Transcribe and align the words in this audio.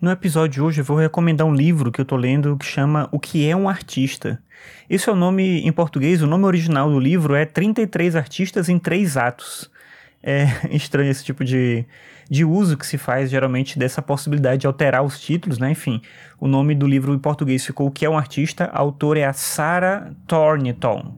No 0.00 0.12
episódio 0.12 0.52
de 0.52 0.62
hoje 0.62 0.80
eu 0.80 0.84
vou 0.84 0.96
recomendar 0.96 1.44
um 1.44 1.52
livro 1.52 1.90
que 1.90 2.00
eu 2.00 2.04
tô 2.04 2.14
lendo 2.14 2.56
que 2.56 2.64
chama 2.64 3.08
O 3.10 3.18
que 3.18 3.48
é 3.48 3.56
um 3.56 3.68
artista. 3.68 4.40
Esse 4.88 5.08
é 5.08 5.12
o 5.12 5.16
nome 5.16 5.60
em 5.66 5.72
português, 5.72 6.22
o 6.22 6.26
nome 6.28 6.44
original 6.44 6.88
do 6.88 7.00
livro 7.00 7.34
é 7.34 7.44
33 7.44 8.14
artistas 8.14 8.68
em 8.68 8.78
três 8.78 9.16
atos. 9.16 9.68
É 10.22 10.46
estranho 10.70 11.10
esse 11.10 11.24
tipo 11.24 11.44
de, 11.44 11.84
de 12.30 12.44
uso 12.44 12.76
que 12.76 12.86
se 12.86 12.96
faz 12.96 13.28
geralmente 13.28 13.76
dessa 13.76 14.00
possibilidade 14.00 14.60
de 14.60 14.66
alterar 14.68 15.02
os 15.02 15.20
títulos, 15.20 15.58
né? 15.58 15.72
Enfim, 15.72 16.00
o 16.38 16.46
nome 16.46 16.76
do 16.76 16.86
livro 16.86 17.12
em 17.12 17.18
português 17.18 17.66
ficou 17.66 17.88
O 17.88 17.90
que 17.90 18.06
é 18.06 18.10
um 18.10 18.16
artista, 18.16 18.70
a 18.72 18.78
autora 18.78 19.18
é 19.18 19.24
a 19.24 19.32
Sarah 19.32 20.12
Thornton. 20.28 21.12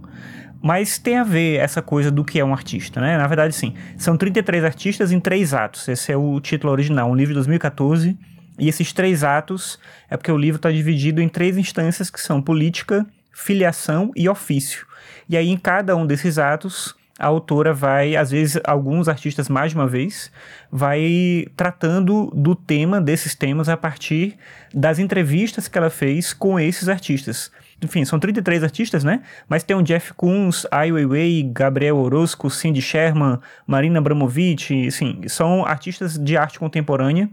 Mas 0.62 0.96
tem 0.96 1.18
a 1.18 1.24
ver 1.24 1.56
essa 1.56 1.82
coisa 1.82 2.10
do 2.10 2.24
que 2.24 2.40
é 2.40 2.44
um 2.44 2.54
artista, 2.54 2.98
né? 2.98 3.18
Na 3.18 3.26
verdade, 3.26 3.54
sim. 3.54 3.74
São 3.98 4.16
33 4.16 4.64
artistas 4.64 5.12
em 5.12 5.20
três 5.20 5.52
atos. 5.52 5.86
Esse 5.86 6.12
é 6.12 6.16
o 6.16 6.40
título 6.40 6.72
original, 6.72 7.10
um 7.10 7.14
livro 7.14 7.32
de 7.32 7.34
2014 7.34 8.16
e 8.60 8.68
esses 8.68 8.92
três 8.92 9.24
atos 9.24 9.78
é 10.08 10.16
porque 10.16 10.30
o 10.30 10.36
livro 10.36 10.56
está 10.56 10.70
dividido 10.70 11.22
em 11.22 11.28
três 11.28 11.56
instâncias 11.56 12.10
que 12.10 12.20
são 12.20 12.42
política, 12.42 13.06
filiação 13.32 14.12
e 14.14 14.28
ofício. 14.28 14.86
E 15.28 15.36
aí, 15.36 15.48
em 15.48 15.56
cada 15.56 15.96
um 15.96 16.06
desses 16.06 16.38
atos, 16.38 16.94
a 17.18 17.26
autora 17.26 17.72
vai, 17.72 18.16
às 18.16 18.30
vezes, 18.30 18.60
alguns 18.64 19.08
artistas 19.08 19.48
mais 19.48 19.72
de 19.72 19.78
uma 19.78 19.86
vez, 19.86 20.30
vai 20.70 21.46
tratando 21.56 22.30
do 22.34 22.54
tema, 22.54 23.00
desses 23.00 23.34
temas, 23.34 23.68
a 23.68 23.76
partir 23.76 24.36
das 24.74 24.98
entrevistas 24.98 25.68
que 25.68 25.78
ela 25.78 25.90
fez 25.90 26.32
com 26.32 26.60
esses 26.60 26.88
artistas. 26.88 27.50
Enfim, 27.82 28.04
são 28.04 28.18
33 28.18 28.62
artistas, 28.62 29.04
né? 29.04 29.22
Mas 29.48 29.62
tem 29.62 29.74
o 29.74 29.82
Jeff 29.82 30.12
Koons, 30.12 30.66
Ai 30.70 30.92
Weiwei, 30.92 31.42
Gabriel 31.42 31.96
Orozco, 31.96 32.50
Cindy 32.50 32.82
Sherman, 32.82 33.38
Marina 33.66 33.98
Abramovic, 33.98 34.86
assim, 34.86 35.22
são 35.28 35.64
artistas 35.64 36.18
de 36.18 36.36
arte 36.36 36.58
contemporânea 36.58 37.28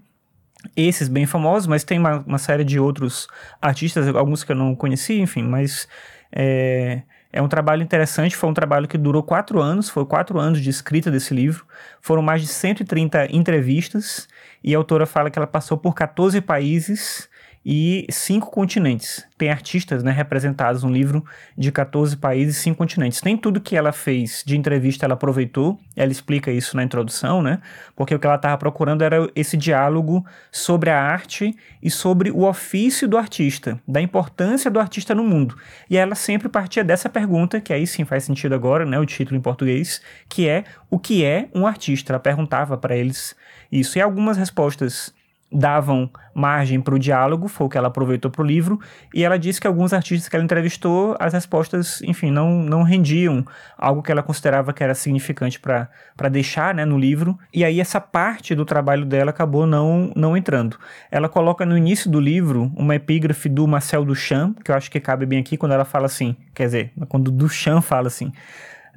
esses 0.76 1.08
bem 1.08 1.26
famosos, 1.26 1.68
mas 1.68 1.84
tem 1.84 2.00
uma, 2.00 2.24
uma, 2.26 2.38
série 2.38 2.64
de 2.64 2.80
outros 2.80 3.28
artistas, 3.62 4.08
alguns 4.16 4.44
que 4.44 4.52
eu 4.52 4.56
não 4.56 4.76
conheci, 4.76 5.20
enfim, 5.20 5.44
mas 5.44 5.88
é, 6.32 7.02
é 7.32 7.42
um 7.42 7.48
trabalho 7.48 7.84
interessante, 7.84 8.36
foi 8.36 8.50
um 8.50 8.54
trabalho 8.54 8.88
que 8.88 8.98
durou 8.98 9.24
quatro 9.24 9.62
anos, 9.62 9.90
foi 9.90 10.06
quatro 10.06 10.40
anos 10.40 10.62
de 10.62 10.70
escrita 10.70 11.12
desse 11.12 11.34
livro, 11.34 11.66
foram 12.02 12.22
mais 12.22 12.42
de 12.42 12.48
130 12.48 13.36
entrevistas, 13.36 14.28
e 14.64 14.74
a 14.74 14.78
autora 14.78 15.06
fala 15.06 15.30
que 15.30 15.38
ela 15.38 15.48
passou 15.48 15.78
por 15.78 15.94
14 15.94 16.42
países, 16.42 17.30
e 17.66 18.06
cinco 18.10 18.50
continentes. 18.50 19.26
Tem 19.38 19.50
artistas 19.50 20.02
né, 20.02 20.12
representados 20.12 20.84
no 20.84 20.90
livro 20.90 21.24
de 21.58 21.72
14 21.72 22.16
países 22.18 22.58
e 22.58 22.60
cinco 22.62 22.78
continentes. 22.78 23.22
Nem 23.24 23.38
tudo 23.38 23.62
que 23.62 23.76
ela 23.76 23.92
fez 23.92 24.44
de 24.46 24.58
entrevista 24.58 25.06
ela 25.06 25.14
aproveitou, 25.16 25.80
ela 25.96 26.12
explica 26.12 26.52
isso 26.52 26.76
na 26.76 26.84
introdução, 26.84 27.42
né? 27.42 27.60
Porque 27.96 28.16
o 28.16 28.20
que 28.20 28.26
ela 28.26 28.36
estava 28.36 28.58
procurando 28.58 29.04
era 29.04 29.30
esse 29.36 29.58
diálogo 29.58 30.26
sobre 30.52 30.90
a 30.90 31.02
arte 31.02 31.56
e 31.82 31.90
sobre 31.92 32.32
o 32.32 32.44
ofício 32.44 33.08
do 33.08 33.18
artista, 33.18 33.80
da 33.88 34.02
importância 34.02 34.72
do 34.72 34.80
artista 34.80 35.14
no 35.14 35.24
mundo. 35.24 35.56
E 35.90 35.98
ela 35.98 36.16
sempre 36.16 36.50
partia 36.50 36.84
dessa 36.84 37.10
pergunta, 37.10 37.60
que 37.60 37.74
aí 37.74 37.86
sim 37.86 38.06
faz 38.06 38.24
sentido 38.24 38.56
agora, 38.56 38.86
né? 38.86 38.98
O 38.98 39.06
título 39.06 39.38
em 39.38 39.42
português, 39.42 40.02
que 40.30 40.48
é 40.48 40.64
o 40.90 40.98
que 40.98 41.24
é 41.24 41.50
um 41.54 41.68
artista? 41.68 42.14
Ela 42.14 42.20
perguntava 42.20 42.78
para 42.78 42.96
eles 42.96 43.36
isso. 43.72 43.98
E 43.98 44.02
algumas 44.02 44.38
respostas 44.38 45.14
davam 45.52 46.10
margem 46.34 46.80
para 46.80 46.94
o 46.94 47.00
diálogo, 47.00 47.48
foi 47.48 47.66
o 47.66 47.70
que 47.70 47.78
ela 47.78 47.88
aproveitou 47.88 48.30
para 48.30 48.44
o 48.44 48.46
livro, 48.46 48.80
e 49.14 49.24
ela 49.24 49.40
disse 49.40 49.60
que 49.60 49.66
alguns 49.66 49.92
artistas 49.92 50.30
que 50.30 50.36
ela 50.36 50.46
entrevistou, 50.46 51.16
as 51.20 51.34
respostas, 51.34 52.00
enfim, 52.04 52.30
não, 52.30 52.62
não 52.62 52.84
rendiam 52.84 53.44
algo 53.76 54.04
que 54.04 54.12
ela 54.12 54.22
considerava 54.22 54.72
que 54.72 54.84
era 54.84 54.94
significante 54.94 55.60
para 55.60 56.30
deixar 56.30 56.76
né, 56.76 56.86
no 56.86 56.98
livro, 56.98 57.40
e 57.52 57.66
aí 57.66 57.80
essa 57.80 58.00
parte 58.00 58.54
do 58.54 58.66
trabalho 58.66 59.04
dela 59.04 59.32
acabou 59.32 59.66
não, 59.66 60.12
não 60.16 60.38
entrando. 60.38 60.78
Ela 61.10 61.28
coloca 61.28 61.66
no 61.66 61.76
início 61.76 62.12
do 62.12 62.20
livro 62.20 62.72
uma 62.76 62.96
epígrafe 62.96 63.50
do 63.50 63.66
Marcel 63.68 64.06
Duchamp, 64.06 64.60
que 64.64 64.70
eu 64.70 64.76
acho 64.76 64.92
que 64.92 65.00
cabe 65.00 65.26
bem 65.26 65.40
aqui 65.40 65.58
quando 65.58 65.72
ela 65.72 65.86
fala 65.86 66.06
assim, 66.06 66.36
quer 66.54 66.66
dizer, 66.66 66.92
quando 67.10 67.32
Duchamp 67.32 67.82
fala 67.82 68.08
assim, 68.08 68.32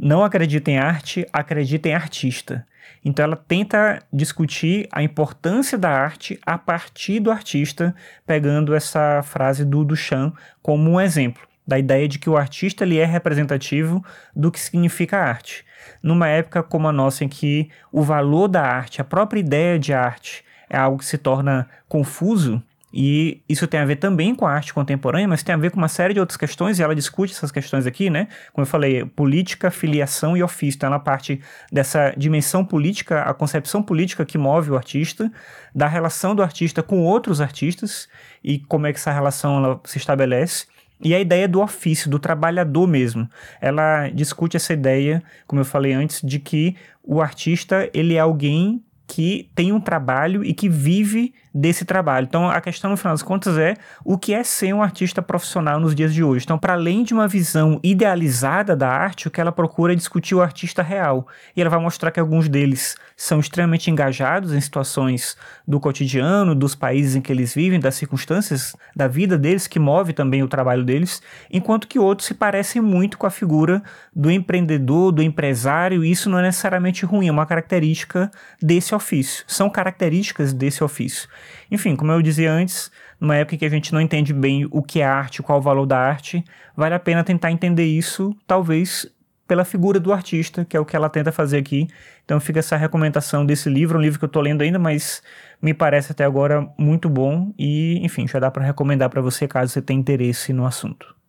não 0.00 0.25
acredita 0.25 0.71
em 0.71 0.78
arte, 0.78 1.27
acredita 1.31 1.88
em 1.88 1.94
artista. 1.94 2.66
Então 3.05 3.22
ela 3.25 3.37
tenta 3.37 4.03
discutir 4.12 4.88
a 4.91 5.03
importância 5.03 5.77
da 5.77 5.91
arte 5.91 6.38
a 6.44 6.56
partir 6.56 7.21
do 7.21 7.31
artista, 7.31 7.94
pegando 8.27 8.75
essa 8.75 9.22
frase 9.22 9.65
do 9.65 9.84
Duchamp 9.84 10.34
como 10.62 10.91
um 10.91 11.00
exemplo 11.00 11.43
da 11.66 11.78
ideia 11.78 12.09
de 12.09 12.19
que 12.19 12.28
o 12.28 12.37
artista 12.37 12.83
ele 12.83 12.99
é 12.99 13.05
representativo 13.05 14.05
do 14.34 14.50
que 14.50 14.59
significa 14.59 15.19
arte. 15.19 15.65
Numa 16.03 16.28
época 16.28 16.62
como 16.62 16.89
a 16.89 16.93
nossa 16.93 17.25
em 17.25 17.28
que 17.28 17.71
o 17.93 18.03
valor 18.03 18.49
da 18.49 18.62
arte, 18.62 19.00
a 19.00 19.05
própria 19.05 19.41
ideia 19.41 19.78
de 19.78 19.93
arte 19.93 20.44
é 20.69 20.77
algo 20.77 20.99
que 20.99 21.05
se 21.05 21.16
torna 21.16 21.69
confuso, 21.89 22.62
e 22.93 23.41
isso 23.49 23.67
tem 23.67 23.78
a 23.78 23.84
ver 23.84 23.97
também 23.97 24.34
com 24.34 24.47
a 24.47 24.53
arte 24.53 24.75
contemporânea, 24.75 25.28
mas 25.28 25.43
tem 25.43 25.55
a 25.55 25.59
ver 25.59 25.71
com 25.71 25.77
uma 25.77 25.89
série 25.89 26.12
de 26.12 26.21
outras 26.21 26.37
questões, 26.37 26.78
e 26.78 26.83
ela 26.83 26.95
discute 26.95 27.33
essas 27.33 27.53
questões 27.53 27.87
aqui, 27.87 28.11
né? 28.11 28.27
Como 28.53 28.62
eu 28.62 28.67
falei, 28.67 29.05
política, 29.05 29.71
filiação 29.71 30.37
e 30.37 30.43
ofício. 30.43 30.78
Então, 30.78 30.89
ela 30.89 30.99
parte 30.99 31.41
dessa 31.71 32.12
dimensão 32.17 32.65
política, 32.65 33.23
a 33.23 33.33
concepção 33.33 33.83
política 33.83 34.25
que 34.25 34.37
move 34.37 34.71
o 34.71 34.77
artista, 34.77 35.31
da 35.75 35.87
relação 35.87 36.34
do 36.34 36.43
artista 36.43 36.83
com 36.83 37.01
outros 37.05 37.41
artistas, 37.41 38.09
e 38.43 38.59
como 38.59 38.87
é 38.87 38.93
que 38.93 38.99
essa 38.99 39.12
relação 39.12 39.65
ela 39.65 39.81
se 39.84 39.99
estabelece. 39.99 40.67
E 41.03 41.15
a 41.15 41.21
ideia 41.21 41.49
do 41.49 41.62
ofício, 41.62 42.11
do 42.11 42.19
trabalhador 42.19 42.87
mesmo. 42.87 43.28
Ela 43.61 44.11
discute 44.11 44.57
essa 44.57 44.75
ideia, 44.75 45.22
como 45.47 45.61
eu 45.61 45.65
falei 45.65 45.93
antes, 45.93 46.21
de 46.22 46.39
que 46.39 46.77
o 47.03 47.22
artista 47.22 47.89
ele 47.95 48.15
é 48.15 48.21
alguém 48.21 48.84
que 49.10 49.50
tem 49.56 49.72
um 49.72 49.81
trabalho 49.81 50.44
e 50.44 50.54
que 50.54 50.69
vive 50.69 51.34
desse 51.53 51.84
trabalho. 51.84 52.26
Então, 52.28 52.48
a 52.48 52.60
questão, 52.60 52.91
no 52.91 52.97
final 52.97 53.12
das 53.12 53.25
contas, 53.25 53.59
é 53.59 53.75
o 54.04 54.16
que 54.16 54.32
é 54.32 54.44
ser 54.44 54.72
um 54.72 54.81
artista 54.81 55.21
profissional 55.21 55.81
nos 55.81 55.97
dias 55.97 56.15
de 56.15 56.22
hoje. 56.22 56.44
Então, 56.44 56.56
para 56.56 56.75
além 56.75 57.03
de 57.03 57.12
uma 57.12 57.26
visão 57.26 57.81
idealizada 57.82 58.76
da 58.76 58.88
arte, 58.88 59.26
o 59.26 59.31
que 59.32 59.41
ela 59.41 59.50
procura 59.50 59.93
é 59.93 59.97
discutir 59.97 60.37
o 60.37 60.41
artista 60.41 60.81
real. 60.81 61.26
E 61.56 61.60
ela 61.60 61.69
vai 61.69 61.81
mostrar 61.81 62.12
que 62.12 62.21
alguns 62.21 62.48
deles 62.48 62.94
são 63.16 63.41
extremamente 63.41 63.91
engajados 63.91 64.53
em 64.53 64.60
situações 64.60 65.37
do 65.66 65.81
cotidiano, 65.81 66.54
dos 66.54 66.77
países 66.77 67.16
em 67.16 67.21
que 67.21 67.32
eles 67.32 67.53
vivem, 67.53 67.81
das 67.81 67.97
circunstâncias 67.97 68.77
da 68.94 69.09
vida 69.09 69.37
deles, 69.37 69.66
que 69.66 69.81
move 69.81 70.12
também 70.12 70.44
o 70.44 70.48
trabalho 70.48 70.84
deles, 70.84 71.21
enquanto 71.50 71.88
que 71.88 71.98
outros 71.98 72.28
se 72.28 72.34
parecem 72.34 72.81
muito 72.81 73.19
com 73.19 73.27
a 73.27 73.31
figura 73.31 73.82
do 74.15 74.31
empreendedor, 74.31 75.10
do 75.10 75.22
empresário, 75.22 76.04
e 76.04 76.12
isso 76.12 76.31
não 76.31 76.38
é 76.38 76.42
necessariamente 76.42 77.04
ruim, 77.04 77.27
é 77.27 77.32
uma 77.32 77.44
característica 77.44 78.31
desse 78.62 78.94
ofício. 79.00 79.44
São 79.47 79.69
características 79.69 80.53
desse 80.53 80.84
ofício. 80.84 81.28
Enfim, 81.71 81.97
como 81.97 82.12
eu 82.12 82.22
dizia 82.22 82.53
antes, 82.53 82.91
numa 83.21 83.37
época 83.37 83.56
que 83.56 83.65
a 83.65 83.69
gente 83.69 83.93
não 83.93 84.00
entende 84.00 84.33
bem 84.33 84.69
o 84.71 84.83
que 84.83 85.00
é 85.00 85.05
arte, 85.05 85.43
qual 85.43 85.59
o 85.59 85.62
valor 85.62 85.87
da 85.87 85.99
arte, 85.99 86.44
vale 86.77 86.94
a 86.94 86.99
pena 86.99 87.25
tentar 87.25 87.50
entender 87.50 87.84
isso, 87.84 88.37
talvez 88.47 89.10
pela 89.47 89.65
figura 89.65 89.99
do 89.99 90.12
artista, 90.12 90.65
que 90.65 90.77
é 90.77 90.81
o 90.81 90.84
que 90.84 90.94
ela 90.94 91.09
tenta 91.09 91.33
fazer 91.33 91.59
aqui. 91.59 91.89
Então 92.25 92.39
fica 92.39 92.60
essa 92.60 92.77
recomendação 92.77 93.44
desse 93.44 93.69
livro, 93.69 93.99
um 93.99 94.00
livro 94.00 94.16
que 94.16 94.25
eu 94.25 94.28
estou 94.28 94.41
lendo 94.41 94.62
ainda, 94.62 94.78
mas 94.78 95.22
me 95.60 95.75
parece 95.75 96.12
até 96.12 96.25
agora 96.25 96.69
muito 96.78 97.10
bom 97.10 97.53
e, 97.59 97.99
enfim, 98.05 98.28
já 98.28 98.39
dá 98.39 98.49
para 98.49 98.65
recomendar 98.65 99.10
para 99.10 99.21
você 99.21 99.49
caso 99.49 99.72
você 99.72 99.83
tenha 99.83 99.99
interesse 99.99 100.53
no 100.53 100.65
assunto. 100.65 101.20